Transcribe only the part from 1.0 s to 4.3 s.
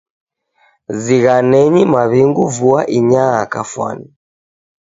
Zinghanenyi maw'ingu vua inyaa kafwani.